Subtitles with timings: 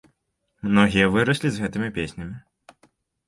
[0.69, 2.35] Многія выраслі з гэтымі песнямі.